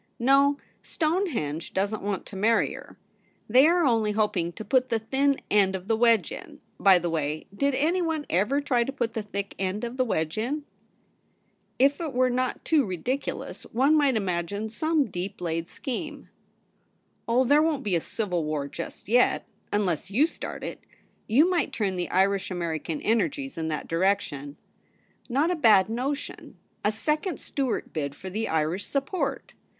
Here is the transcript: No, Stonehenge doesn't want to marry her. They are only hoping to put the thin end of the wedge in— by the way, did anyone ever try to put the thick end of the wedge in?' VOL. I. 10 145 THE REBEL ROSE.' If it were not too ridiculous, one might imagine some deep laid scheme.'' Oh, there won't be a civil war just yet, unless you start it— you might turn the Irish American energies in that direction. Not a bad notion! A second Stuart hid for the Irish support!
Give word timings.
No, 0.17 0.57
Stonehenge 0.81 1.73
doesn't 1.73 2.01
want 2.01 2.25
to 2.25 2.35
marry 2.35 2.73
her. 2.73 2.97
They 3.47 3.67
are 3.67 3.85
only 3.85 4.13
hoping 4.13 4.51
to 4.53 4.65
put 4.65 4.89
the 4.89 4.97
thin 4.97 5.39
end 5.51 5.75
of 5.75 5.87
the 5.87 5.95
wedge 5.95 6.31
in— 6.31 6.59
by 6.79 6.97
the 6.97 7.07
way, 7.11 7.45
did 7.55 7.75
anyone 7.75 8.25
ever 8.27 8.61
try 8.61 8.83
to 8.83 8.91
put 8.91 9.13
the 9.13 9.21
thick 9.21 9.53
end 9.59 9.83
of 9.83 9.97
the 9.97 10.03
wedge 10.03 10.39
in?' 10.39 10.63
VOL. 11.77 11.85
I. 11.85 11.87
10 11.89 11.97
145 11.99 11.99
THE 11.99 12.03
REBEL 12.03 12.07
ROSE.' 12.07 12.09
If 12.09 12.09
it 12.09 12.17
were 12.17 12.29
not 12.31 12.65
too 12.65 12.83
ridiculous, 12.83 13.63
one 13.71 13.95
might 13.95 14.15
imagine 14.15 14.69
some 14.69 15.05
deep 15.05 15.39
laid 15.39 15.69
scheme.'' 15.69 16.29
Oh, 17.27 17.45
there 17.45 17.61
won't 17.61 17.83
be 17.83 17.95
a 17.95 18.01
civil 18.01 18.43
war 18.43 18.67
just 18.67 19.07
yet, 19.07 19.45
unless 19.71 20.09
you 20.09 20.25
start 20.25 20.63
it— 20.63 20.79
you 21.37 21.47
might 21.47 21.71
turn 21.71 21.95
the 21.95 22.09
Irish 22.09 22.49
American 22.49 23.01
energies 23.01 23.55
in 23.55 23.67
that 23.67 23.87
direction. 23.87 24.57
Not 25.29 25.51
a 25.51 25.55
bad 25.55 25.89
notion! 25.89 26.57
A 26.83 26.91
second 26.91 27.39
Stuart 27.39 27.85
hid 27.93 28.15
for 28.15 28.31
the 28.31 28.47
Irish 28.49 28.85
support! 28.87 29.53